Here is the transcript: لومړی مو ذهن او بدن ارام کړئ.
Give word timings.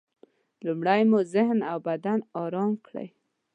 لومړی 0.65 1.01
مو 1.09 1.19
ذهن 1.33 1.59
او 1.71 1.77
بدن 1.87 2.19
ارام 2.43 2.73
کړئ. 2.85 3.07